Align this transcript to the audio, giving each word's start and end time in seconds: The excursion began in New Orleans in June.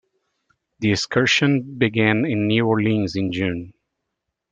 The 0.79 0.93
excursion 0.93 1.75
began 1.77 2.25
in 2.25 2.47
New 2.47 2.65
Orleans 2.65 3.15
in 3.15 3.31
June. 3.31 3.75